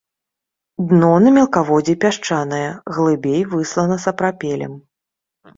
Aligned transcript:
Дно 0.93 1.09
на 1.25 1.33
мелкаводдзі 1.35 1.95
пясчанае, 2.05 2.63
глыбей 2.97 3.41
выслана 3.55 3.95
сапрапелем. 4.07 4.73